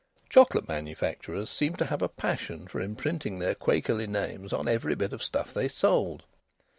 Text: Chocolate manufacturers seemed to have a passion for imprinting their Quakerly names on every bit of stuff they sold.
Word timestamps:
Chocolate 0.31 0.67
manufacturers 0.67 1.51
seemed 1.51 1.77
to 1.77 1.85
have 1.85 2.01
a 2.01 2.09
passion 2.09 2.65
for 2.67 2.81
imprinting 2.81 3.37
their 3.37 3.53
Quakerly 3.53 4.07
names 4.07 4.51
on 4.51 4.67
every 4.67 4.95
bit 4.95 5.13
of 5.13 5.21
stuff 5.21 5.53
they 5.53 5.67
sold. 5.67 6.23